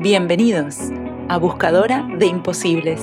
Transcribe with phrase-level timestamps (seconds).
[0.00, 0.78] Bienvenidos
[1.28, 3.02] a Buscadora de Imposibles.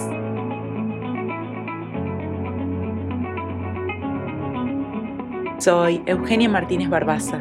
[5.58, 7.40] Soy Eugenia Martínez Barbaza,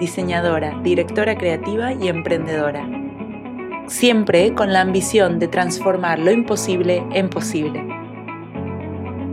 [0.00, 2.88] diseñadora, directora creativa y emprendedora.
[3.86, 7.86] Siempre con la ambición de transformar lo imposible en posible.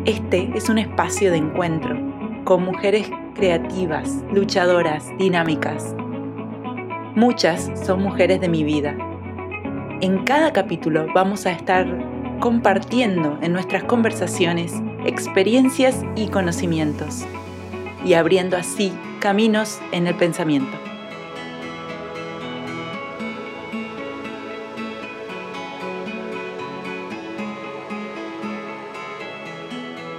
[0.04, 1.98] Este es un espacio de encuentro
[2.44, 5.96] con mujeres creativas, luchadoras, dinámicas.
[7.16, 8.98] Muchas son mujeres de mi vida
[10.04, 11.88] en cada capítulo vamos a estar
[12.42, 14.74] compartiendo en nuestras conversaciones
[15.06, 17.24] experiencias y conocimientos
[18.04, 20.78] y abriendo así caminos en el pensamiento.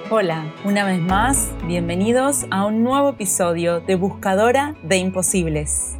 [0.09, 5.99] Hola, una vez más, bienvenidos a un nuevo episodio de Buscadora de Imposibles.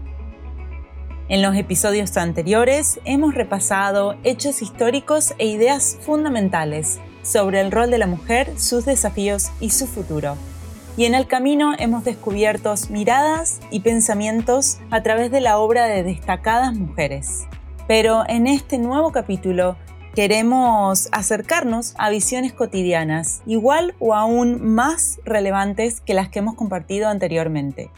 [1.27, 7.97] En los episodios anteriores hemos repasado hechos históricos e ideas fundamentales sobre el rol de
[7.97, 10.37] la mujer, sus desafíos y su futuro.
[10.99, 16.03] Y en el camino hemos descubierto miradas y pensamientos a través de la obra de
[16.03, 17.47] destacadas mujeres.
[17.89, 19.77] Pero en este nuevo capítulo
[20.15, 27.09] queremos acercarnos a visiones cotidianas, igual o aún más relevantes que las que hemos compartido
[27.09, 27.91] anteriormente.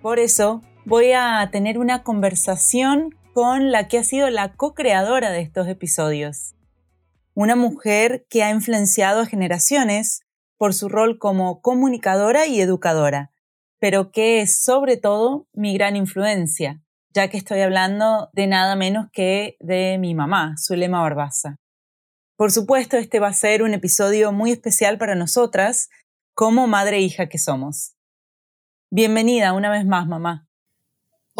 [0.00, 5.42] Por eso voy a tener una conversación con la que ha sido la co-creadora de
[5.42, 6.54] estos episodios.
[7.34, 10.22] Una mujer que ha influenciado a generaciones
[10.56, 13.30] por su rol como comunicadora y educadora,
[13.78, 16.80] pero que es sobre todo mi gran influencia,
[17.12, 21.56] ya que estoy hablando de nada menos que de mi mamá, Zulema Barbaza.
[22.34, 25.90] Por supuesto, este va a ser un episodio muy especial para nosotras,
[26.34, 27.94] como madre e hija que somos.
[28.90, 30.47] Bienvenida una vez más, mamá.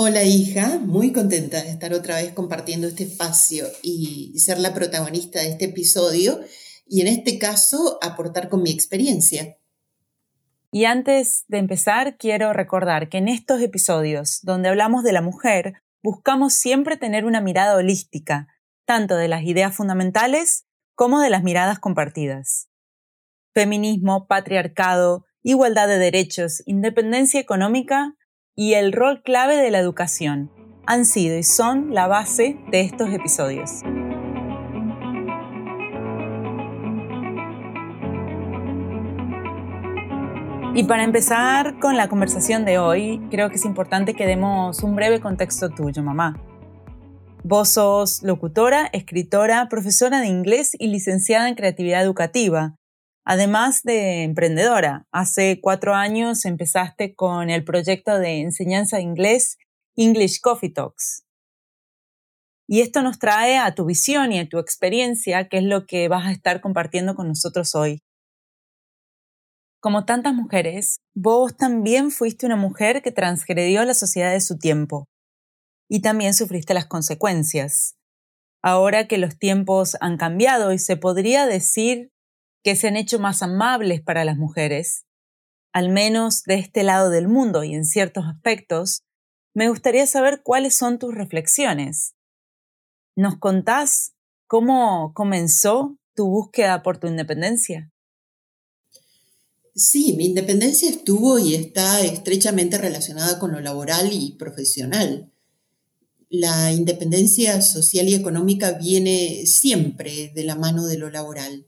[0.01, 5.41] Hola hija, muy contenta de estar otra vez compartiendo este espacio y ser la protagonista
[5.41, 6.39] de este episodio
[6.87, 9.59] y en este caso aportar con mi experiencia.
[10.71, 15.83] Y antes de empezar, quiero recordar que en estos episodios donde hablamos de la mujer,
[16.01, 18.47] buscamos siempre tener una mirada holística,
[18.85, 20.65] tanto de las ideas fundamentales
[20.95, 22.69] como de las miradas compartidas.
[23.53, 28.15] Feminismo, patriarcado, igualdad de derechos, independencia económica
[28.61, 30.51] y el rol clave de la educación
[30.85, 33.83] han sido y son la base de estos episodios.
[40.75, 44.97] Y para empezar con la conversación de hoy, creo que es importante que demos un
[44.97, 46.43] breve contexto tuyo, mamá.
[47.45, 52.75] Vos sos locutora, escritora, profesora de inglés y licenciada en creatividad educativa,
[53.31, 59.59] Además de emprendedora, hace cuatro años empezaste con el proyecto de enseñanza de inglés
[59.97, 61.27] English Coffee Talks.
[62.67, 66.09] Y esto nos trae a tu visión y a tu experiencia, que es lo que
[66.09, 68.01] vas a estar compartiendo con nosotros hoy.
[69.79, 75.05] Como tantas mujeres, vos también fuiste una mujer que transgredió la sociedad de su tiempo
[75.87, 77.95] y también sufriste las consecuencias.
[78.63, 82.11] Ahora que los tiempos han cambiado y se podría decir
[82.63, 85.05] que se han hecho más amables para las mujeres,
[85.73, 89.03] al menos de este lado del mundo y en ciertos aspectos,
[89.55, 92.15] me gustaría saber cuáles son tus reflexiones.
[93.17, 94.15] ¿Nos contás
[94.47, 97.93] cómo comenzó tu búsqueda por tu independencia?
[99.75, 105.31] Sí, mi independencia estuvo y está estrechamente relacionada con lo laboral y profesional.
[106.31, 111.68] La independencia social y económica viene siempre de la mano de lo laboral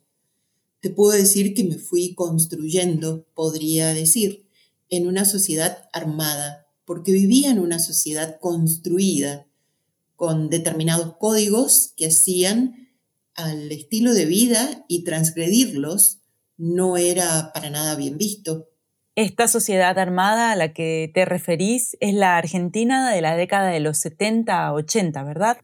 [0.81, 4.47] te puedo decir que me fui construyendo, podría decir,
[4.89, 9.47] en una sociedad armada, porque vivía en una sociedad construida,
[10.17, 12.89] con determinados códigos que hacían
[13.35, 16.19] al estilo de vida y transgredirlos
[16.57, 18.69] no era para nada bien visto.
[19.15, 23.81] Esta sociedad armada a la que te referís es la Argentina de la década de
[23.81, 25.59] los 70 a 80, ¿verdad?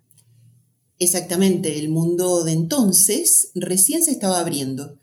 [0.98, 4.98] Exactamente, el mundo de entonces recién se estaba abriendo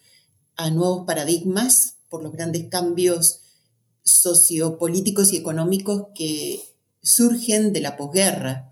[0.56, 3.42] a nuevos paradigmas por los grandes cambios
[4.04, 6.64] sociopolíticos y económicos que
[7.02, 8.72] surgen de la posguerra.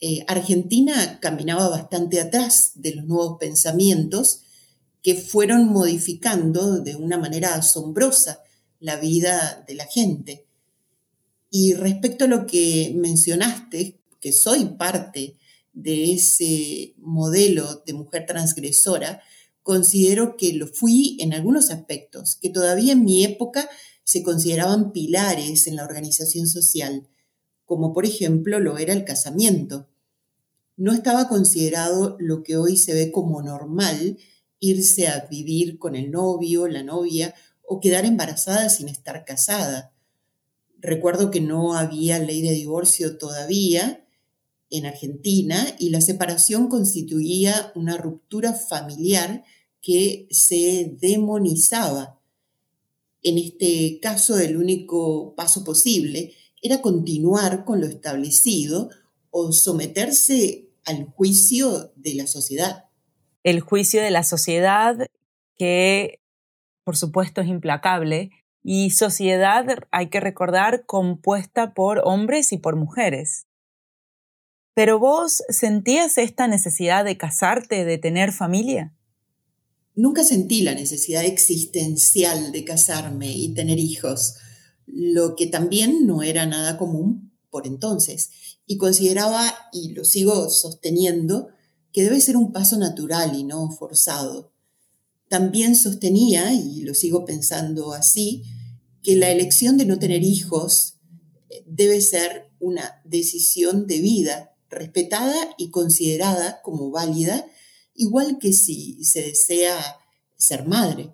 [0.00, 4.42] Eh, Argentina caminaba bastante atrás de los nuevos pensamientos
[5.02, 8.42] que fueron modificando de una manera asombrosa
[8.80, 10.46] la vida de la gente.
[11.50, 15.36] Y respecto a lo que mencionaste, que soy parte
[15.72, 19.22] de ese modelo de mujer transgresora,
[19.66, 23.68] considero que lo fui en algunos aspectos, que todavía en mi época
[24.04, 27.08] se consideraban pilares en la organización social,
[27.64, 29.88] como por ejemplo lo era el casamiento.
[30.76, 34.18] no estaba considerado lo que hoy se ve como normal,
[34.60, 39.92] irse a vivir con el novio, la novia, o quedar embarazada sin estar casada.
[40.78, 44.05] Recuerdo que no había ley de divorcio todavía
[44.70, 49.44] en Argentina y la separación constituía una ruptura familiar
[49.80, 52.20] que se demonizaba.
[53.22, 56.32] En este caso, el único paso posible
[56.62, 58.90] era continuar con lo establecido
[59.30, 62.84] o someterse al juicio de la sociedad.
[63.44, 65.06] El juicio de la sociedad
[65.56, 66.20] que,
[66.84, 68.30] por supuesto, es implacable
[68.62, 73.46] y sociedad, hay que recordar, compuesta por hombres y por mujeres.
[74.76, 78.94] Pero vos sentías esta necesidad de casarte, de tener familia?
[79.94, 84.34] Nunca sentí la necesidad existencial de casarme y tener hijos,
[84.84, 88.28] lo que también no era nada común por entonces
[88.66, 91.48] y consideraba, y lo sigo sosteniendo,
[91.90, 94.52] que debe ser un paso natural y no forzado.
[95.30, 98.42] También sostenía, y lo sigo pensando así,
[99.02, 100.98] que la elección de no tener hijos
[101.48, 107.46] eh, debe ser una decisión de vida, respetada y considerada como válida,
[107.94, 109.78] igual que si se desea
[110.36, 111.12] ser madre.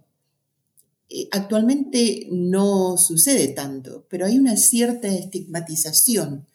[1.08, 6.46] Eh, actualmente no sucede tanto, pero hay una cierta estigmatización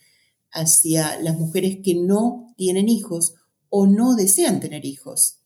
[0.51, 3.35] hacia las mujeres que no tienen hijos
[3.69, 5.37] o no desean tener hijos.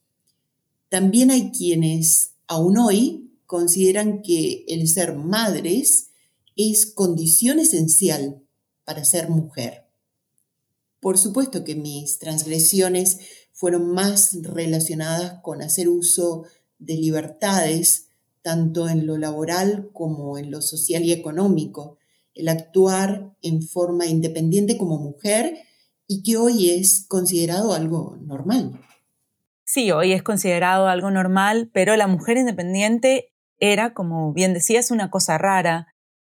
[0.89, 6.12] También hay quienes aún hoy consideran que el ser madres
[6.56, 8.42] es condición esencial
[8.86, 9.86] para ser mujer.
[11.01, 13.19] Por supuesto que mis transgresiones
[13.51, 16.45] fueron más relacionadas con hacer uso
[16.80, 18.07] de libertades,
[18.42, 21.98] tanto en lo laboral como en lo social y económico,
[22.33, 25.57] el actuar en forma independiente como mujer
[26.07, 28.80] y que hoy es considerado algo normal.
[29.63, 35.09] Sí, hoy es considerado algo normal, pero la mujer independiente era, como bien decías, una
[35.09, 35.88] cosa rara,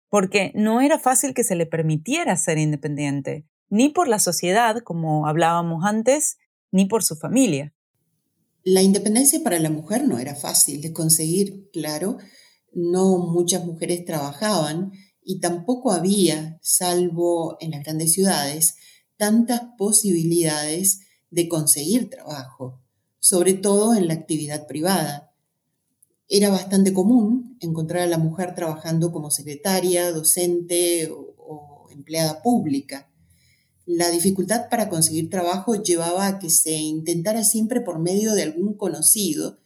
[0.09, 5.26] porque no era fácil que se le permitiera ser independiente, ni por la sociedad, como
[5.26, 6.38] hablábamos antes,
[6.70, 7.75] ni por su familia.
[8.65, 12.19] La independencia para la mujer no era fácil de conseguir, claro,
[12.73, 14.93] no muchas mujeres trabajaban
[15.23, 18.76] y tampoco había, salvo en las grandes ciudades,
[19.17, 21.00] tantas posibilidades
[21.31, 22.81] de conseguir trabajo,
[23.19, 25.35] sobre todo en la actividad privada.
[26.29, 33.07] Era bastante común encontrar a la mujer trabajando como secretaria, docente o, empleada pública.
[33.90, 38.75] La dificultad para conseguir trabajo llevaba a que se intentara siempre por medio de algún
[38.75, 39.61] conocido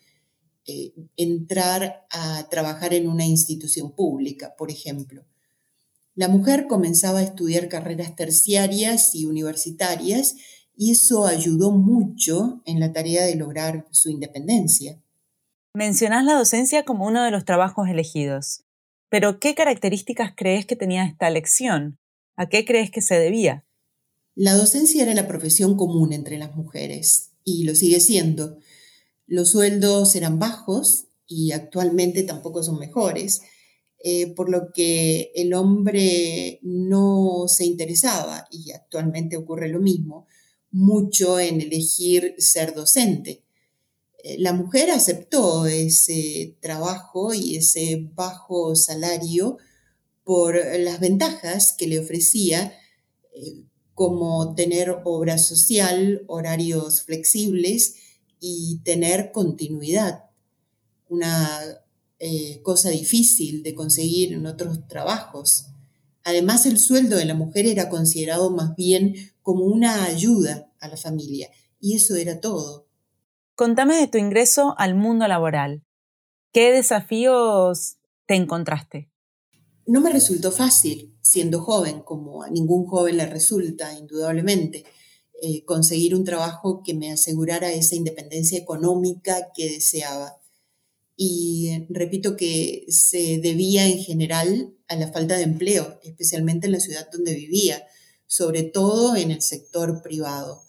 [0.65, 5.25] eh, entrar a trabajar en una institución pública, por ejemplo.
[6.15, 10.37] La mujer comenzaba a estudiar carreras terciarias y universitarias
[10.77, 15.03] y eso ayudó mucho en la tarea de lograr su independencia.
[15.75, 18.63] Mencionás la docencia como uno de los trabajos elegidos,
[19.09, 21.99] pero ¿qué características crees que tenía esta elección?
[22.37, 23.65] ¿A qué crees que se debía?
[24.35, 28.59] La docencia era la profesión común entre las mujeres y lo sigue siendo.
[29.27, 33.43] Los sueldos eran bajos y actualmente tampoco son mejores,
[34.05, 40.27] eh, por lo que el hombre no se interesaba, y actualmente ocurre lo mismo,
[40.71, 43.45] mucho en elegir ser docente.
[44.25, 49.59] Eh, la mujer aceptó ese trabajo y ese bajo salario
[50.25, 52.73] por las ventajas que le ofrecía,
[53.35, 57.97] eh, como tener obra social, horarios flexibles
[58.41, 60.25] y tener continuidad.
[61.09, 61.61] Una
[62.19, 65.67] eh, cosa difícil de conseguir en otros trabajos.
[66.25, 70.97] Además, el sueldo de la mujer era considerado más bien como una ayuda a la
[70.97, 72.87] familia, y eso era todo.
[73.55, 75.85] Contame de tu ingreso al mundo laboral.
[76.53, 77.97] ¿Qué desafíos
[78.27, 79.11] te encontraste?
[79.87, 84.85] No me resultó fácil, siendo joven, como a ningún joven le resulta, indudablemente,
[85.41, 90.37] eh, conseguir un trabajo que me asegurara esa independencia económica que deseaba
[91.17, 96.81] y repito que se debía en general a la falta de empleo, especialmente en la
[96.81, 97.83] ciudad donde vivía,
[98.27, 100.63] sobre todo en el sector privado.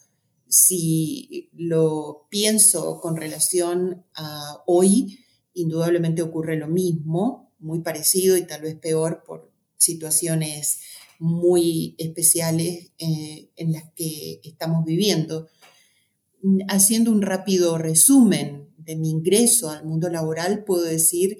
[0.47, 5.19] Si lo pienso con relación a hoy,
[5.53, 9.52] indudablemente ocurre lo mismo, muy parecido y tal vez peor por
[9.83, 10.81] situaciones
[11.19, 15.47] muy especiales eh, en las que estamos viviendo.
[16.67, 21.37] Haciendo un rápido resumen de mi ingreso al mundo laboral, puedo decir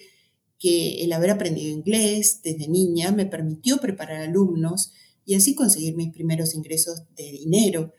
[0.59, 4.93] que el haber aprendido inglés desde niña me permitió preparar alumnos
[5.25, 7.93] y así conseguir mis primeros ingresos de dinero.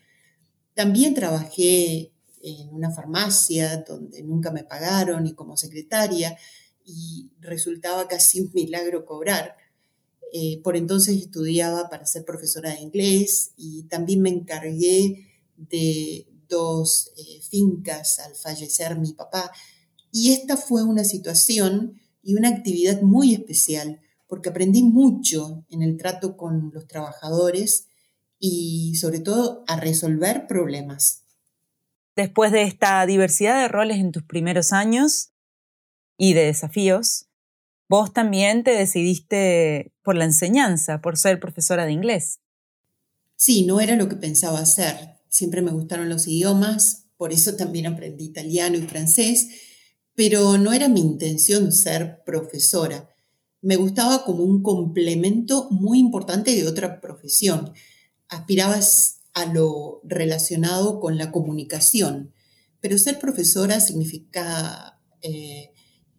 [0.72, 6.36] También trabajé en una farmacia donde nunca me pagaron y como secretaria
[6.84, 9.56] y resultaba casi un milagro cobrar.
[10.36, 17.12] Eh, por entonces estudiaba para ser profesora de inglés y también me encargué de dos
[17.16, 19.52] eh, fincas al fallecer mi papá.
[20.10, 25.96] Y esta fue una situación y una actividad muy especial porque aprendí mucho en el
[25.96, 27.86] trato con los trabajadores
[28.40, 31.22] y sobre todo a resolver problemas.
[32.16, 35.30] Después de esta diversidad de roles en tus primeros años
[36.18, 37.28] y de desafíos,
[37.88, 42.40] vos también te decidiste por la enseñanza, por ser profesora de inglés.
[43.36, 44.96] Sí, no era lo que pensaba hacer.
[45.28, 49.48] Siempre me gustaron los idiomas, por eso también aprendí italiano y francés,
[50.14, 53.10] pero no era mi intención ser profesora.
[53.60, 57.72] Me gustaba como un complemento muy importante de otra profesión.
[58.28, 62.32] Aspirabas a lo relacionado con la comunicación.
[62.80, 65.72] Pero ser profesora significa eh,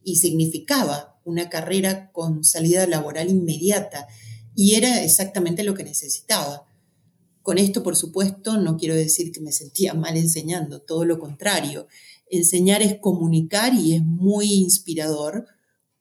[0.04, 4.08] y significaba una carrera con salida laboral inmediata
[4.56, 6.66] y era exactamente lo que necesitaba.
[7.42, 11.88] Con esto, por supuesto, no quiero decir que me sentía mal enseñando, todo lo contrario.
[12.30, 15.46] Enseñar es comunicar y es muy inspirador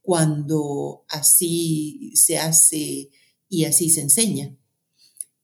[0.00, 3.11] cuando así se hace
[3.49, 4.57] y así se enseña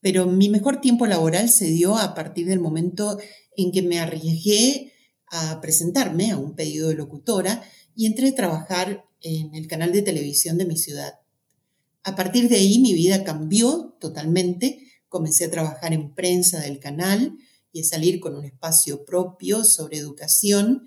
[0.00, 3.18] pero mi mejor tiempo laboral se dio a partir del momento
[3.56, 4.92] en que me arriesgué
[5.30, 7.62] a presentarme a un pedido de locutora
[7.94, 11.20] y entré a trabajar en el canal de televisión de mi ciudad.
[12.02, 14.86] A partir de ahí mi vida cambió totalmente.
[15.08, 17.36] Comencé a trabajar en prensa del canal
[17.72, 20.86] y a salir con un espacio propio sobre educación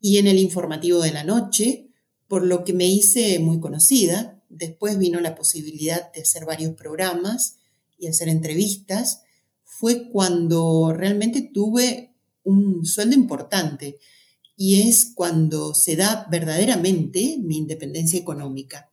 [0.00, 1.88] y en el informativo de la noche,
[2.28, 4.42] por lo que me hice muy conocida.
[4.48, 7.56] Después vino la posibilidad de hacer varios programas
[7.98, 9.22] y hacer entrevistas,
[9.64, 12.14] fue cuando realmente tuve
[12.44, 13.98] un sueldo importante
[14.64, 18.92] y es cuando se da verdaderamente mi independencia económica.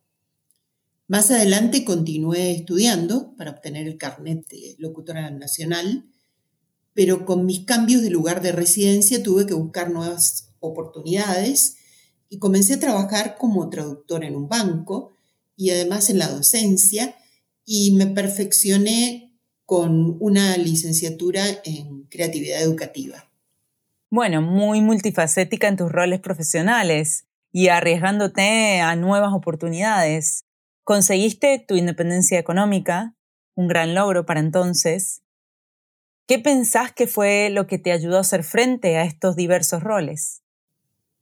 [1.06, 6.10] Más adelante continué estudiando para obtener el carnet de locutora nacional,
[6.92, 11.76] pero con mis cambios de lugar de residencia tuve que buscar nuevas oportunidades
[12.28, 15.12] y comencé a trabajar como traductora en un banco
[15.54, 17.14] y además en la docencia
[17.64, 23.29] y me perfeccioné con una licenciatura en creatividad educativa.
[24.10, 30.44] Bueno, muy multifacética en tus roles profesionales y arriesgándote a nuevas oportunidades.
[30.84, 33.14] Conseguiste tu independencia económica,
[33.54, 35.22] un gran logro para entonces.
[36.26, 40.42] ¿Qué pensás que fue lo que te ayudó a hacer frente a estos diversos roles?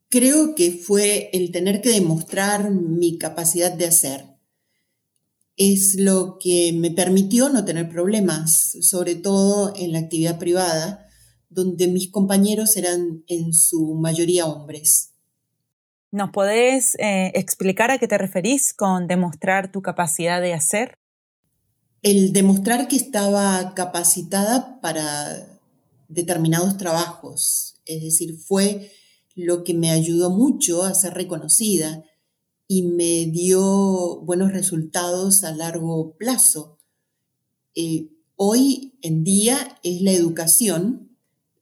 [0.08, 4.38] Creo que fue el tener que demostrar mi capacidad de hacer
[5.58, 11.07] es lo que me permitió no tener problemas, sobre todo en la actividad privada,
[11.50, 15.12] donde mis compañeros eran en su mayoría hombres.
[16.10, 20.98] ¿Nos podés eh, explicar a qué te referís con demostrar tu capacidad de hacer?
[22.02, 25.58] El demostrar que estaba capacitada para
[26.08, 28.90] determinados trabajos, es decir, fue
[29.34, 32.04] lo que me ayudó mucho a ser reconocida
[32.66, 36.78] y me dio buenos resultados a largo plazo.
[37.74, 41.07] Eh, hoy en día es la educación,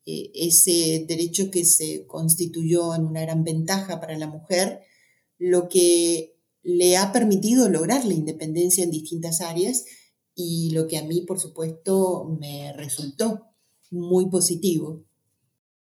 [0.06, 4.80] eh, ese derecho que se constituyó en una gran ventaja para la mujer,
[5.36, 9.84] lo que le ha permitido lograr la independencia en distintas áreas
[10.34, 13.48] y lo que a mí, por supuesto, me resultó
[13.90, 15.04] muy positivo.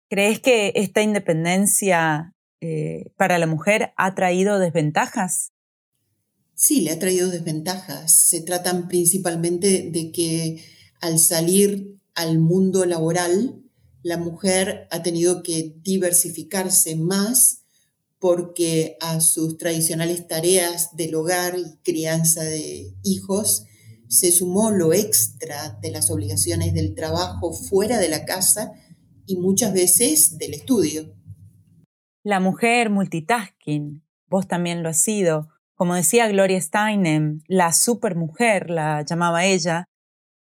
[0.10, 5.52] ¿Crees que esta independencia eh, para la mujer ha traído desventajas?
[6.56, 8.14] Sí, le ha traído desventajas.
[8.14, 10.64] Se tratan principalmente de que
[11.02, 13.63] al salir al mundo laboral,
[14.04, 17.64] la mujer ha tenido que diversificarse más
[18.20, 23.66] porque a sus tradicionales tareas del hogar y crianza de hijos
[24.08, 28.74] se sumó lo extra de las obligaciones del trabajo fuera de la casa
[29.26, 31.16] y muchas veces del estudio.
[32.24, 35.50] La mujer multitasking, vos también lo has sido.
[35.76, 39.86] Como decía Gloria Steinem, la supermujer, la llamaba ella,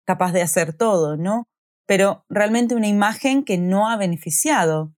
[0.05, 1.43] capaz de hacer todo, ¿no?
[1.87, 4.93] Pero realmente una imagen que no ha beneficiado.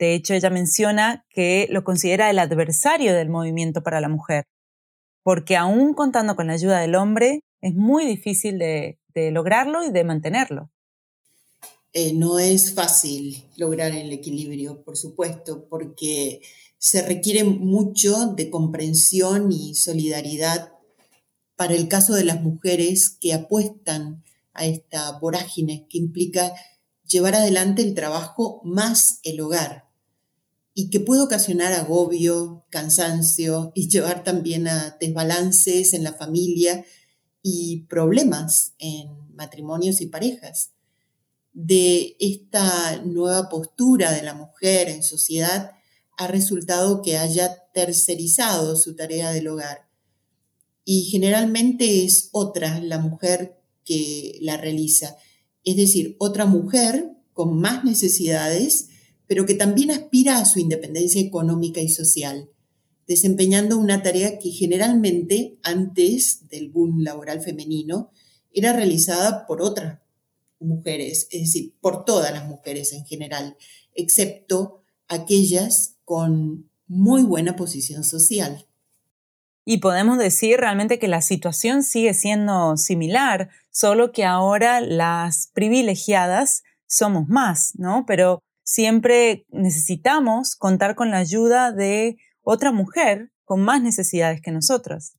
[0.00, 4.46] De hecho, ella menciona que lo considera el adversario del movimiento para la mujer,
[5.22, 10.04] porque aún contando con la ayuda del hombre, es muy difícil de, lograrlo y de
[10.04, 10.70] mantenerlo.
[11.92, 16.40] Eh, no es fácil lograr el equilibrio, por supuesto, porque
[16.78, 20.72] se requiere mucho de comprensión y solidaridad
[21.54, 26.52] para el caso de las mujeres que apuestan a esta vorágine que implica
[27.06, 29.88] llevar adelante el trabajo más el hogar
[30.74, 36.84] y que puede ocasionar agobio, cansancio y llevar también a desbalances en la familia
[37.42, 40.70] y problemas en matrimonios y parejas.
[41.52, 45.72] De esta nueva postura de la mujer en sociedad
[46.16, 49.88] ha resultado que haya tercerizado su tarea del hogar
[50.84, 55.16] y generalmente es otra la mujer que la realiza,
[55.64, 58.88] es decir, otra mujer con más necesidades,
[59.26, 62.50] pero que también aspira a su independencia económica y social,
[63.06, 68.10] desempeñando una tarea que generalmente antes del boom laboral femenino
[68.52, 70.00] era realizada por otras
[70.60, 73.56] mujeres, es decir, por todas las mujeres en general,
[73.94, 78.66] excepto aquellas con muy buena posición social.
[79.64, 86.62] Y podemos decir realmente que la situación sigue siendo similar, solo que ahora las privilegiadas
[86.86, 88.04] somos más, ¿no?
[88.06, 95.14] Pero siempre necesitamos contar con la ayuda de otra mujer con más necesidades que nosotros.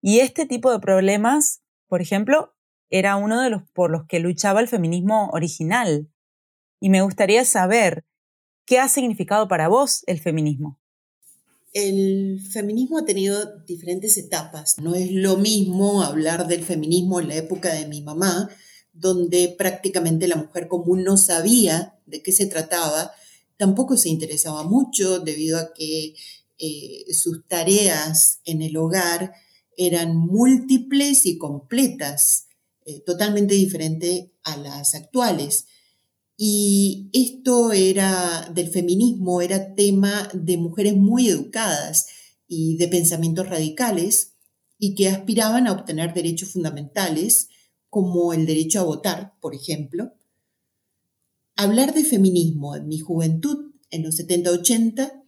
[0.00, 2.54] Y este tipo de problemas, por ejemplo,
[2.90, 6.10] era uno de los por los que luchaba el feminismo original.
[6.80, 8.04] Y me gustaría saber
[8.66, 10.78] qué ha significado para vos el feminismo.
[11.74, 14.78] El feminismo ha tenido diferentes etapas.
[14.78, 18.48] No es lo mismo hablar del feminismo en la época de mi mamá,
[18.92, 23.10] donde prácticamente la mujer común no sabía de qué se trataba,
[23.56, 26.14] tampoco se interesaba mucho debido a que
[26.58, 29.34] eh, sus tareas en el hogar
[29.76, 32.46] eran múltiples y completas,
[32.86, 35.66] eh, totalmente diferente a las actuales.
[36.36, 42.06] Y esto era del feminismo, era tema de mujeres muy educadas
[42.48, 44.34] y de pensamientos radicales
[44.78, 47.48] y que aspiraban a obtener derechos fundamentales
[47.88, 50.12] como el derecho a votar, por ejemplo.
[51.56, 55.22] Hablar de feminismo en mi juventud, en los 70-80,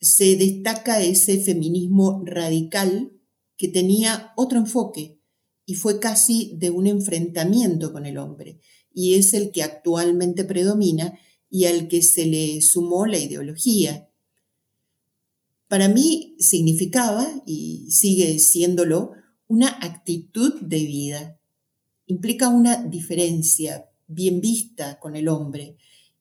[0.00, 3.12] se destaca ese feminismo radical
[3.58, 5.20] que tenía otro enfoque
[5.66, 8.60] y fue casi de un enfrentamiento con el hombre
[8.94, 11.18] y es el que actualmente predomina
[11.50, 14.08] y al que se le sumó la ideología.
[15.68, 19.12] Para mí significaba, y sigue siéndolo,
[19.48, 21.40] una actitud de vida.
[22.06, 25.76] Implica una diferencia bien vista con el hombre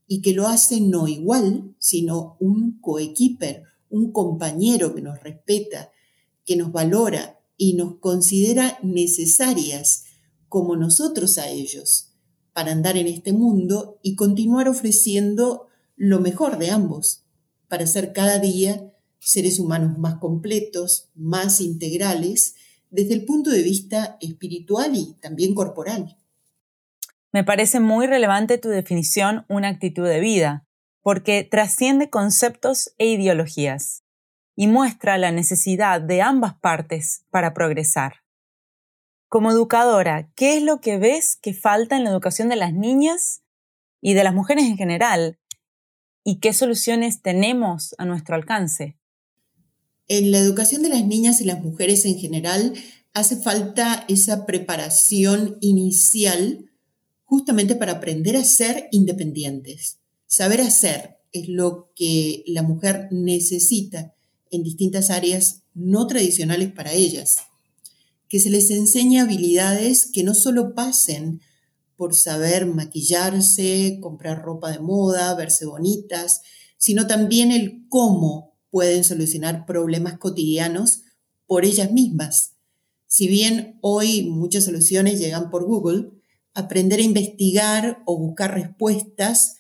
[0.08, 5.92] y que lo hace no igual, sino un coequiper, un compañero que nos respeta,
[6.46, 10.06] que nos valora y nos considera necesarias
[10.50, 12.13] como nosotros a ellos
[12.54, 17.26] para andar en este mundo y continuar ofreciendo lo mejor de ambos,
[17.68, 22.56] para ser cada día seres humanos más completos, más integrales,
[22.90, 26.18] desde el punto de vista espiritual y también corporal.
[27.32, 30.68] Me parece muy relevante tu definición una actitud de vida,
[31.02, 34.04] porque trasciende conceptos e ideologías
[34.56, 38.23] y muestra la necesidad de ambas partes para progresar.
[39.34, 43.42] Como educadora, ¿qué es lo que ves que falta en la educación de las niñas
[44.00, 45.40] y de las mujeres en general?
[46.24, 48.96] ¿Y qué soluciones tenemos a nuestro alcance?
[50.08, 52.76] En la educación de las niñas y las mujeres en general
[53.12, 56.70] hace falta esa preparación inicial
[57.24, 59.98] justamente para aprender a ser independientes.
[60.28, 64.14] Saber hacer es lo que la mujer necesita
[64.52, 67.38] en distintas áreas no tradicionales para ellas
[68.34, 71.42] que se les enseñe habilidades que no solo pasen
[71.96, 76.42] por saber maquillarse, comprar ropa de moda, verse bonitas,
[76.80, 81.04] sino también el cómo pueden solucionar problemas cotidianos
[81.46, 82.54] por ellas mismas.
[83.06, 86.10] Si bien hoy muchas soluciones llegan por Google,
[86.56, 89.58] aprender a investigar o buscar respuestas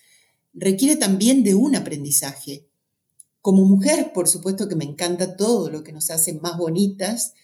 [0.51, 2.67] requiere también de un aprendizaje.
[3.39, 7.35] Como mujer, por supuesto que me encanta todo lo que nos hace más bonitas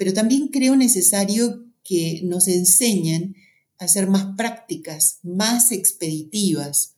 [0.00, 3.36] pero también creo necesario que nos enseñen
[3.76, 6.96] a ser más prácticas, más expeditivas.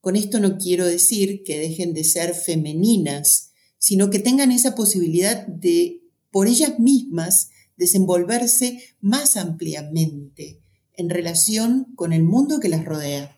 [0.00, 5.48] Con esto no quiero decir que dejen de ser femeninas, sino que tengan esa posibilidad
[5.48, 10.60] de, por ellas mismas, desenvolverse más ampliamente
[10.92, 13.36] en relación con el mundo que las rodea.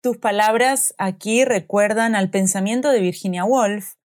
[0.00, 3.96] Tus palabras aquí recuerdan al pensamiento de Virginia Woolf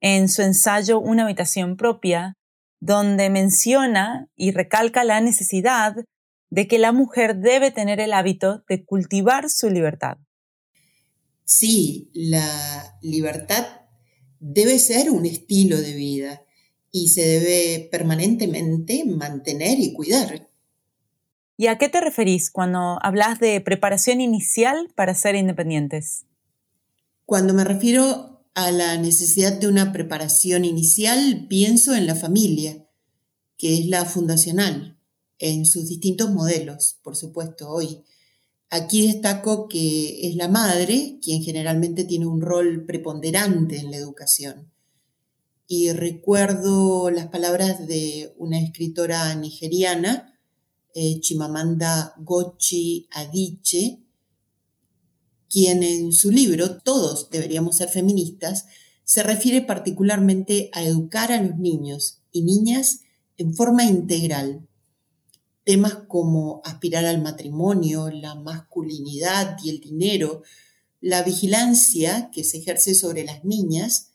[0.00, 2.37] en su ensayo Una habitación propia,
[2.80, 5.96] donde menciona y recalca la necesidad
[6.50, 10.18] de que la mujer debe tener el hábito de cultivar su libertad.
[11.44, 13.66] Sí, la libertad
[14.40, 16.42] debe ser un estilo de vida
[16.90, 20.48] y se debe permanentemente mantener y cuidar.
[21.56, 26.24] ¿Y a qué te referís cuando hablas de preparación inicial para ser independientes?
[27.26, 32.88] Cuando me refiero a la necesidad de una preparación inicial, pienso en la familia,
[33.56, 34.98] que es la fundacional,
[35.38, 38.02] en sus distintos modelos, por supuesto, hoy.
[38.68, 44.72] Aquí destaco que es la madre quien generalmente tiene un rol preponderante en la educación.
[45.68, 50.36] Y recuerdo las palabras de una escritora nigeriana,
[50.96, 54.02] eh, Chimamanda Gochi Adichie,
[55.50, 58.66] quien en su libro Todos deberíamos ser feministas
[59.04, 63.00] se refiere particularmente a educar a los niños y niñas
[63.38, 64.68] en forma integral.
[65.64, 70.42] Temas como aspirar al matrimonio, la masculinidad y el dinero,
[71.00, 74.08] la vigilancia que se ejerce sobre las niñas,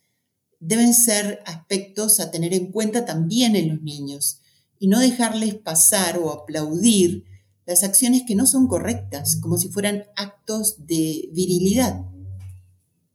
[0.60, 4.42] deben ser aspectos a tener en cuenta también en los niños
[4.80, 7.26] y no dejarles pasar o aplaudir
[7.66, 12.02] las acciones que no son correctas, como si fueran actos de virilidad.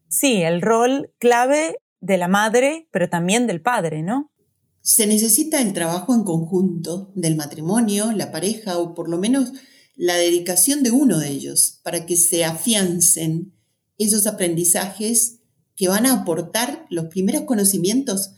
[0.09, 4.33] Sí, el rol clave de la madre, pero también del padre, ¿no?
[4.81, 9.53] Se necesita el trabajo en conjunto del matrimonio, la pareja o por lo menos
[9.97, 13.53] la dedicación de uno de ellos para que se afiancen
[13.99, 15.41] esos aprendizajes
[15.77, 18.31] que van a aportar los primeros conocimientos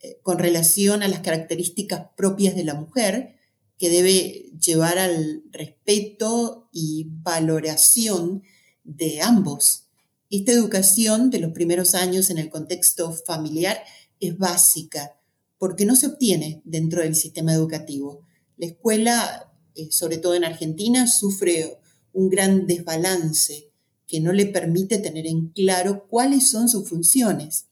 [0.00, 3.36] eh, con relación a las características propias de la mujer
[3.82, 8.44] que debe llevar al respeto y valoración
[8.84, 9.88] de ambos.
[10.30, 13.82] Esta educación de los primeros años en el contexto familiar
[14.20, 15.18] es básica
[15.58, 18.24] porque no se obtiene dentro del sistema educativo.
[18.56, 21.80] La escuela, eh, sobre todo en Argentina, sufre
[22.12, 23.72] un gran desbalance
[24.06, 27.66] que no le permite tener en claro cuáles son sus funciones.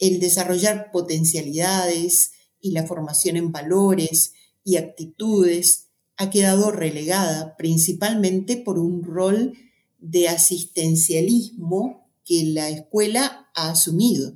[0.00, 4.32] El desarrollar potencialidades y la formación en valores,
[4.64, 9.54] y actitudes ha quedado relegada principalmente por un rol
[9.98, 14.34] de asistencialismo que la escuela ha asumido.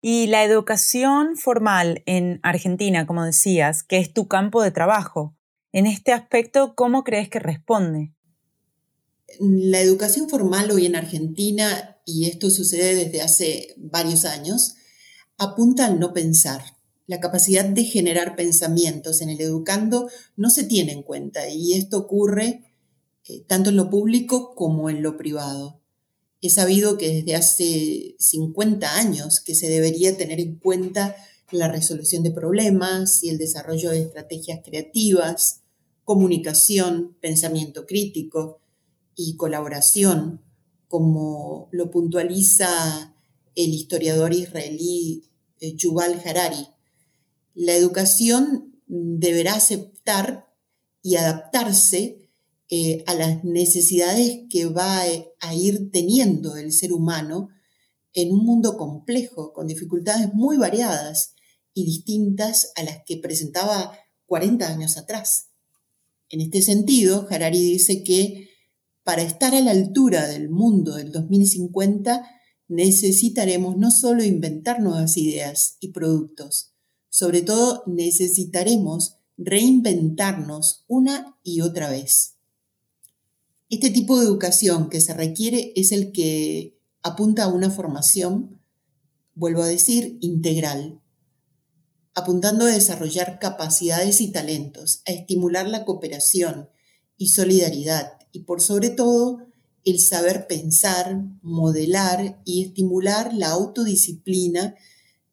[0.00, 5.36] Y la educación formal en Argentina, como decías, que es tu campo de trabajo,
[5.72, 8.14] en este aspecto, ¿cómo crees que responde?
[9.40, 14.76] La educación formal hoy en Argentina, y esto sucede desde hace varios años,
[15.36, 16.77] apunta al no pensar,
[17.08, 21.98] la capacidad de generar pensamientos en el educando no se tiene en cuenta y esto
[21.98, 22.62] ocurre
[23.26, 25.80] eh, tanto en lo público como en lo privado.
[26.42, 31.16] He sabido que desde hace 50 años que se debería tener en cuenta
[31.50, 35.62] la resolución de problemas y el desarrollo de estrategias creativas,
[36.04, 38.60] comunicación, pensamiento crítico
[39.16, 40.42] y colaboración,
[40.88, 43.14] como lo puntualiza
[43.54, 45.24] el historiador israelí
[45.60, 46.68] eh, Yuval Harari
[47.58, 50.46] la educación deberá aceptar
[51.02, 52.30] y adaptarse
[52.70, 55.02] eh, a las necesidades que va
[55.40, 57.48] a ir teniendo el ser humano
[58.12, 61.34] en un mundo complejo, con dificultades muy variadas
[61.74, 63.92] y distintas a las que presentaba
[64.26, 65.48] 40 años atrás.
[66.30, 68.50] En este sentido, Harari dice que
[69.02, 72.24] para estar a la altura del mundo del 2050
[72.68, 76.74] necesitaremos no solo inventar nuevas ideas y productos,
[77.18, 82.36] sobre todo necesitaremos reinventarnos una y otra vez.
[83.68, 88.62] Este tipo de educación que se requiere es el que apunta a una formación,
[89.34, 91.02] vuelvo a decir, integral,
[92.14, 96.68] apuntando a desarrollar capacidades y talentos, a estimular la cooperación
[97.16, 99.40] y solidaridad y por sobre todo
[99.84, 104.76] el saber pensar, modelar y estimular la autodisciplina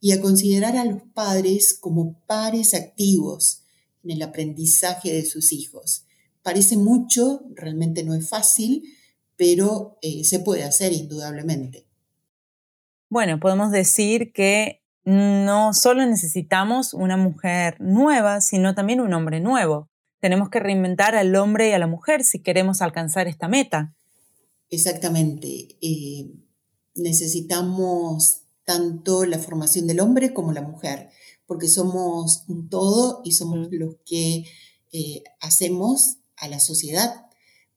[0.06, 3.64] y a considerar a los padres como pares activos
[4.04, 6.06] en el aprendizaje de sus hijos.
[6.44, 8.84] Parece mucho, realmente no es fácil,
[9.36, 11.88] pero eh, se puede hacer indudablemente.
[13.10, 19.90] Bueno, podemos decir que no solo necesitamos una mujer nueva, sino también un hombre nuevo.
[20.20, 23.96] Tenemos que reinventar al hombre y a la mujer si queremos alcanzar esta meta.
[24.70, 25.80] Exactamente.
[25.82, 26.30] Eh,
[26.94, 31.10] necesitamos tanto la formación del hombre como la mujer,
[31.46, 34.46] porque somos un todo y somos los que
[34.92, 37.28] eh, hacemos a la sociedad.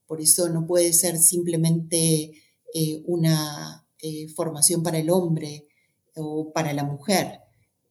[0.06, 2.32] Por eso no puede ser simplemente
[2.74, 5.68] eh, una eh, formación para el hombre
[6.16, 7.40] o para la mujer.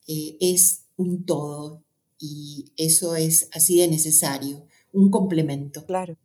[0.07, 1.83] es un todo
[2.19, 5.86] y eso es así de necesario, un complemento.
[5.86, 6.17] Claro.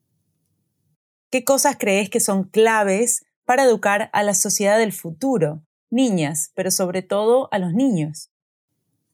[1.31, 5.63] ¿Qué cosas crees que son claves para educar a la sociedad del futuro?
[5.93, 8.31] Niñas, pero sobre todo a los niños.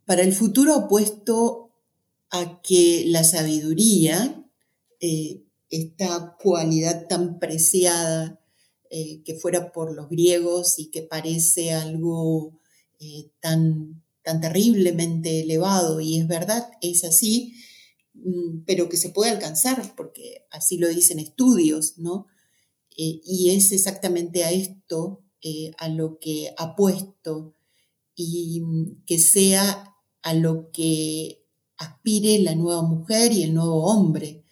[0.07, 1.69] Para el futuro opuesto
[2.31, 4.45] a que la sabiduría
[5.01, 8.41] eh, esta cualidad tan preciada
[8.91, 12.59] eh, que fuera por los griegos y que parece algo
[13.01, 17.55] eh, tan, tan terriblemente elevado, y es verdad, es así,
[18.14, 22.27] mm, pero que se puede alcanzar, porque así lo dicen estudios, ¿no?
[23.01, 25.23] y es exactamente a esto
[25.79, 27.55] a lo que apuesto
[28.14, 31.44] y mm, que sea a lo que
[31.77, 34.44] aspire la nueva mujer y el nuevo hombre.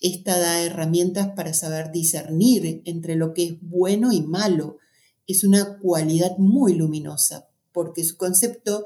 [0.00, 4.78] Esta da herramientas para saber discernir entre lo que es bueno y malo.
[5.26, 8.84] Es una cualidad muy luminosa, porque su concepto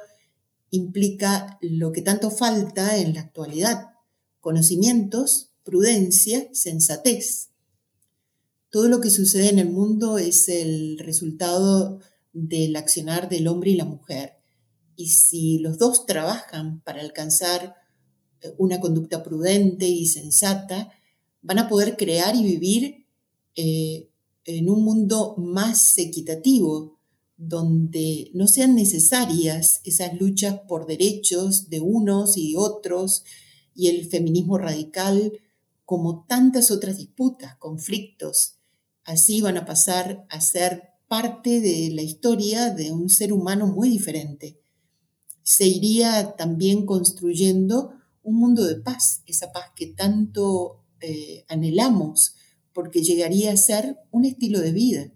[0.71, 3.91] implica lo que tanto falta en la actualidad,
[4.41, 7.51] conocimientos, prudencia, sensatez.
[8.71, 12.01] Todo lo que sucede en el mundo es el resultado
[12.33, 14.35] del accionar del hombre y la mujer.
[14.95, 17.77] Y si los dos trabajan para alcanzar
[18.41, 20.93] eh, una conducta prudente y sensata,
[21.41, 23.07] van a poder crear y vivir
[23.55, 24.11] eh,
[24.45, 26.99] en un mundo más equitativo,
[27.37, 33.25] donde no sean necesarias esas luchas por derechos de unos y otros
[33.75, 35.33] y el feminismo radical,
[35.85, 38.58] como tantas otras disputas, conflictos.
[39.09, 43.89] Así van a pasar a ser parte de la historia de un ser humano muy
[43.89, 44.61] diferente.
[45.43, 52.37] Se iría también construyendo un mundo de paz, esa paz que tanto eh, anhelamos,
[52.75, 55.11] porque llegaría a ser un estilo de vida.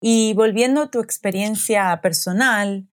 [0.00, 2.90] Y volviendo a tu experiencia personal,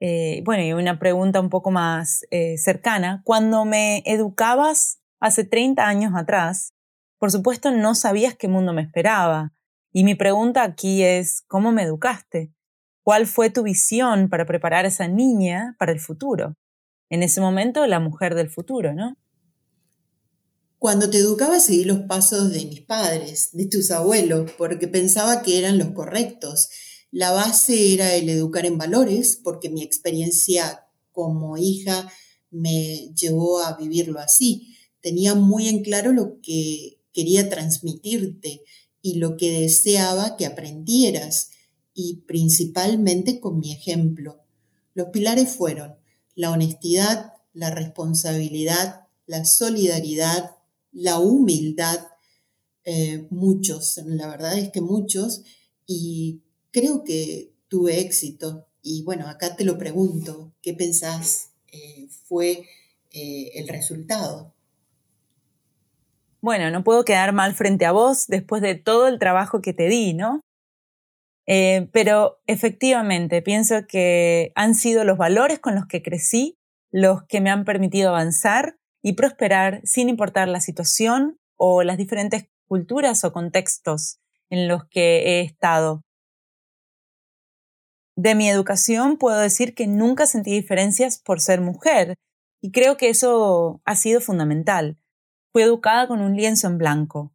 [0.00, 5.86] eh, bueno, y una pregunta un poco más eh, cercana, cuando me educabas hace 30
[5.86, 6.72] años atrás,
[7.18, 9.52] por supuesto no sabías qué mundo me esperaba,
[9.98, 12.54] y mi pregunta aquí es, ¿cómo me educaste?
[13.02, 16.54] ¿Cuál fue tu visión para preparar a esa niña para el futuro?
[17.10, 19.16] En ese momento, la mujer del futuro, ¿no?
[20.78, 25.58] Cuando te educaba seguí los pasos de mis padres, de tus abuelos, porque pensaba que
[25.58, 26.68] eran los correctos.
[27.10, 32.08] La base era el educar en valores, porque mi experiencia como hija
[32.52, 34.76] me llevó a vivirlo así.
[35.00, 38.62] Tenía muy en claro lo que quería transmitirte,
[39.02, 41.50] y lo que deseaba que aprendieras,
[41.94, 44.40] y principalmente con mi ejemplo.
[44.94, 45.96] Los pilares fueron
[46.34, 50.56] la honestidad, la responsabilidad, la solidaridad,
[50.92, 51.98] la humildad,
[52.84, 55.42] eh, muchos, la verdad es que muchos,
[55.86, 58.66] y creo que tuve éxito.
[58.82, 62.64] Y bueno, acá te lo pregunto, ¿qué pensás eh, fue
[63.10, 64.54] eh, el resultado?
[66.40, 69.88] Bueno, no puedo quedar mal frente a vos después de todo el trabajo que te
[69.88, 70.40] di, ¿no?
[71.46, 76.58] Eh, pero efectivamente, pienso que han sido los valores con los que crecí
[76.90, 82.48] los que me han permitido avanzar y prosperar sin importar la situación o las diferentes
[82.66, 84.18] culturas o contextos
[84.50, 86.02] en los que he estado.
[88.16, 92.14] De mi educación puedo decir que nunca sentí diferencias por ser mujer
[92.60, 94.98] y creo que eso ha sido fundamental
[95.58, 97.34] Fui educada con un lienzo en blanco,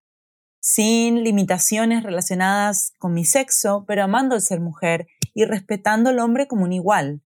[0.62, 6.48] sin limitaciones relacionadas con mi sexo, pero amando el ser mujer y respetando al hombre
[6.48, 7.22] como un igual.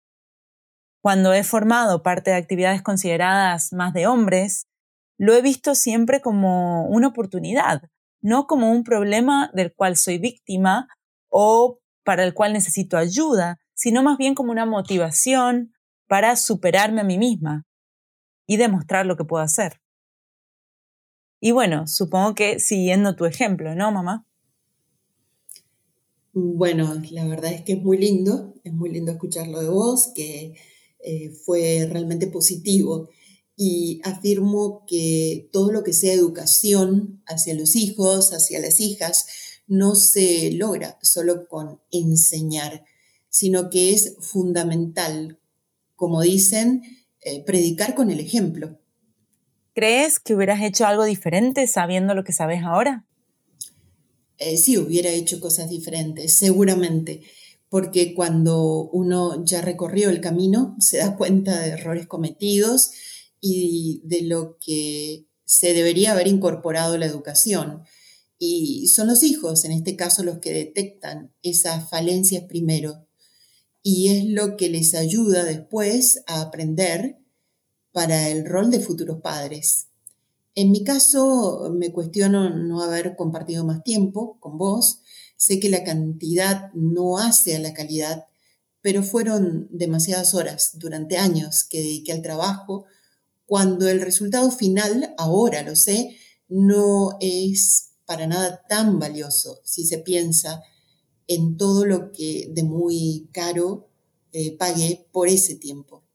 [0.99, 4.65] Cuando he formado parte de actividades consideradas más de hombres,
[5.19, 7.83] lo he visto siempre como una oportunidad,
[8.19, 10.87] no como un problema del cual soy víctima
[11.29, 15.73] o para el cual necesito ayuda, sino más bien como una motivación
[16.07, 17.67] para superarme a mí misma
[18.47, 19.79] y demostrar lo que puedo hacer.
[21.39, 24.25] Y bueno, supongo que siguiendo tu ejemplo, ¿no, mamá?
[26.33, 30.55] Bueno, la verdad es que es muy lindo, es muy lindo escucharlo de vos, que
[30.99, 33.09] eh, fue realmente positivo.
[33.55, 39.25] Y afirmo que todo lo que sea educación hacia los hijos, hacia las hijas,
[39.67, 42.85] no se logra solo con enseñar,
[43.29, 45.39] sino que es fundamental,
[45.95, 46.83] como dicen,
[47.21, 48.79] eh, predicar con el ejemplo.
[49.77, 53.05] ¿Crees que hubieras hecho algo diferente sabiendo lo que sabes ahora?
[54.39, 57.21] Eh, sí, hubiera hecho cosas diferentes, seguramente,
[57.69, 62.89] porque cuando uno ya recorrió el camino se da cuenta de errores cometidos
[63.39, 67.83] y de lo que se debería haber incorporado la educación.
[68.39, 73.07] Y son los hijos, en este caso, los que detectan esas falencias primero.
[73.83, 77.19] Y es lo que les ayuda después a aprender
[77.97, 79.87] para el rol de futuros padres.
[80.53, 84.99] En mi caso, me cuestiono no haber compartido más tiempo con vos.
[85.35, 88.27] Sé que la cantidad no hace a la calidad,
[88.81, 92.85] pero fueron demasiadas horas durante años que dediqué al trabajo,
[93.47, 96.15] cuando el resultado final, ahora lo sé,
[96.49, 100.61] no es para nada tan valioso si se piensa
[101.25, 103.89] en todo lo que de muy caro
[104.33, 106.06] eh, pagué por ese tiempo.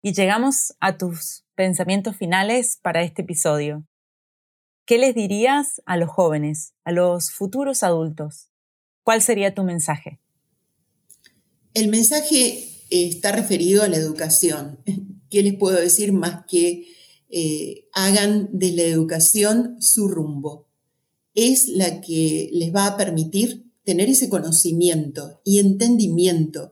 [0.00, 3.84] Y llegamos a tus pensamientos finales para este episodio.
[4.86, 8.48] ¿Qué les dirías a los jóvenes, a los futuros adultos?
[9.02, 10.20] ¿Cuál sería tu mensaje?
[11.74, 14.78] El mensaje está referido a la educación.
[15.30, 16.86] ¿Qué les puedo decir más que
[17.28, 20.68] eh, hagan de la educación su rumbo?
[21.34, 26.70] Es la que les va a permitir tener ese conocimiento y entendimiento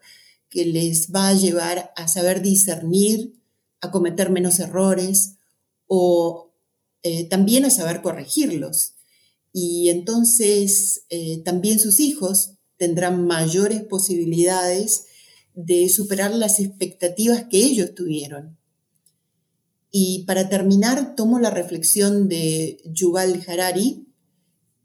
[0.49, 3.35] que les va a llevar a saber discernir,
[3.81, 5.37] a cometer menos errores
[5.87, 6.53] o
[7.03, 8.95] eh, también a saber corregirlos.
[9.53, 15.07] Y entonces eh, también sus hijos tendrán mayores posibilidades
[15.55, 18.59] de superar las expectativas que ellos tuvieron.
[19.91, 24.07] Y para terminar, tomo la reflexión de Yuval Harari,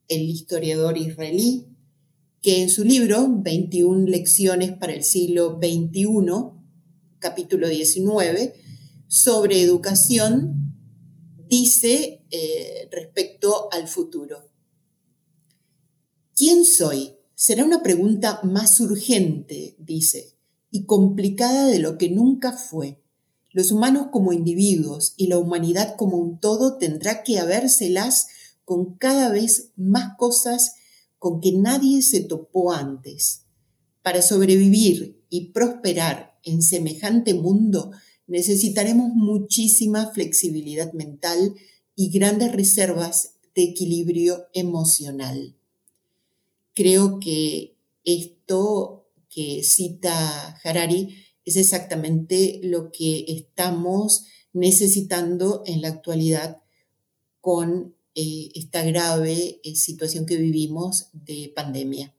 [0.08, 1.71] el historiador israelí,
[2.42, 6.08] que en su libro 21 lecciones para el siglo XXI,
[7.20, 8.56] capítulo 19,
[9.08, 10.76] sobre educación,
[11.48, 14.50] dice eh, respecto al futuro.
[16.36, 17.14] ¿Quién soy?
[17.36, 20.36] Será una pregunta más urgente, dice,
[20.72, 23.04] y complicada de lo que nunca fue.
[23.52, 28.28] Los humanos como individuos y la humanidad como un todo tendrá que habérselas
[28.66, 30.74] con cada vez más cosas
[31.22, 33.44] con que nadie se topó antes.
[34.02, 37.92] Para sobrevivir y prosperar en semejante mundo
[38.26, 41.54] necesitaremos muchísima flexibilidad mental
[41.96, 45.56] y grandes reservas de equilibrio emocional.
[46.74, 56.64] Creo que esto que cita Harari es exactamente lo que estamos necesitando en la actualidad
[57.42, 62.16] con eh, esta grave eh, situación que vivimos de pandemia.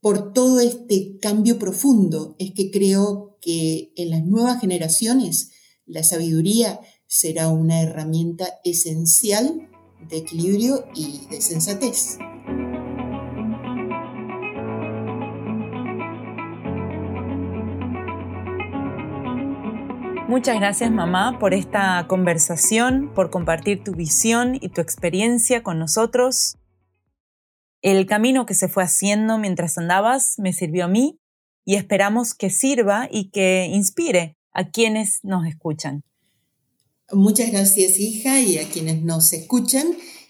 [0.00, 5.50] Por todo este cambio profundo es que creo que en las nuevas generaciones
[5.86, 9.68] la sabiduría será una herramienta esencial
[10.08, 12.18] de equilibrio y de sensatez.
[20.32, 26.56] Muchas gracias mamá por esta conversación, por compartir tu visión y tu experiencia con nosotros.
[27.82, 31.18] El camino que se fue haciendo mientras andabas me sirvió a mí
[31.66, 36.02] y esperamos que sirva y que inspire a quienes nos escuchan.
[37.12, 39.86] Muchas gracias hija y a quienes nos escuchan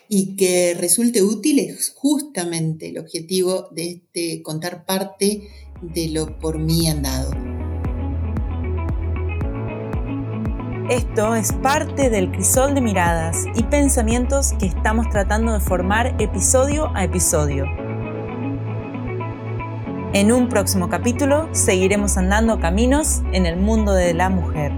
[0.08, 5.46] y que resulte útil es justamente el objetivo de este contar parte
[5.80, 7.51] de lo por mí andado.
[10.88, 16.90] Esto es parte del crisol de miradas y pensamientos que estamos tratando de formar episodio
[16.94, 17.66] a episodio.
[20.12, 24.72] En un próximo capítulo seguiremos andando caminos en el mundo de la mujer.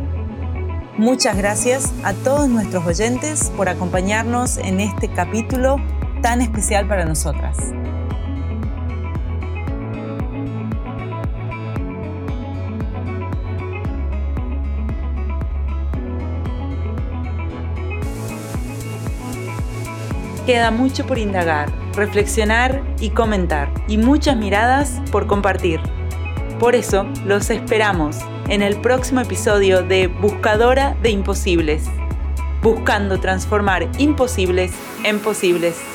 [0.98, 5.76] Muchas gracias a todos nuestros oyentes por acompañarnos en este capítulo
[6.20, 7.56] tan especial para nosotras.
[20.46, 25.80] Queda mucho por indagar, reflexionar y comentar, y muchas miradas por compartir.
[26.60, 28.18] Por eso los esperamos
[28.50, 31.84] en el próximo episodio de Buscadora de Imposibles,
[32.62, 35.93] buscando transformar imposibles en posibles.